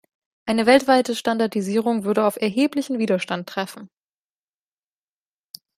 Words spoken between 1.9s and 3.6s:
würde auf erheblichen Widerstand